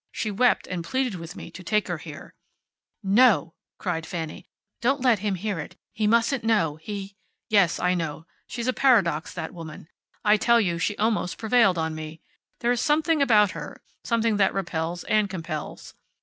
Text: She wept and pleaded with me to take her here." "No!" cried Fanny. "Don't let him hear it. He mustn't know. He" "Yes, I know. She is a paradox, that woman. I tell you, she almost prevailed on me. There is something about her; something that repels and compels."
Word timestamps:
She 0.11 0.31
wept 0.31 0.65
and 0.65 0.83
pleaded 0.83 1.13
with 1.13 1.35
me 1.35 1.51
to 1.51 1.61
take 1.63 1.87
her 1.87 1.99
here." 1.99 2.33
"No!" 3.03 3.53
cried 3.77 4.03
Fanny. 4.07 4.47
"Don't 4.81 5.01
let 5.01 5.19
him 5.19 5.35
hear 5.35 5.59
it. 5.59 5.75
He 5.93 6.07
mustn't 6.07 6.43
know. 6.43 6.77
He" 6.77 7.13
"Yes, 7.49 7.79
I 7.79 7.93
know. 7.93 8.25
She 8.47 8.61
is 8.61 8.67
a 8.67 8.73
paradox, 8.73 9.31
that 9.35 9.53
woman. 9.53 9.89
I 10.25 10.37
tell 10.37 10.59
you, 10.59 10.79
she 10.79 10.97
almost 10.97 11.37
prevailed 11.37 11.77
on 11.77 11.93
me. 11.93 12.19
There 12.61 12.71
is 12.71 12.81
something 12.81 13.21
about 13.21 13.51
her; 13.51 13.79
something 14.03 14.37
that 14.37 14.55
repels 14.55 15.03
and 15.03 15.29
compels." 15.29 15.93